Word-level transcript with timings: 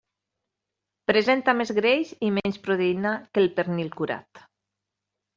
Presenta 1.09 1.53
més 1.59 1.71
greix 1.79 2.13
i 2.27 2.31
menys 2.37 2.57
proteïna 2.67 3.11
que 3.35 3.43
el 3.43 3.51
pernil 3.59 3.93
curat. 3.99 4.41